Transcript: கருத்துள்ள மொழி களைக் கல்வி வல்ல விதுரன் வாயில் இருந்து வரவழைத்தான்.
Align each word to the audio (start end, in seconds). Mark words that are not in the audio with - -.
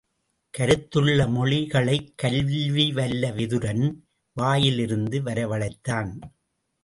கருத்துள்ள 0.57 1.29
மொழி 1.29 1.67
களைக் 1.67 2.13
கல்வி 2.15 2.91
வல்ல 2.91 3.29
விதுரன் 3.31 3.95
வாயில் 4.33 4.79
இருந்து 4.79 5.21
வரவழைத்தான். 5.21 6.19